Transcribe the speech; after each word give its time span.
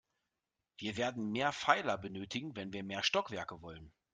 Wir 0.77 0.97
werden 0.97 1.31
mehr 1.31 1.53
Pfeiler 1.53 1.95
benötigen, 1.95 2.55
wenn 2.55 2.73
wir 2.73 2.83
mehr 2.83 3.03
Stockwerke 3.03 3.61
wollen. 3.61 3.93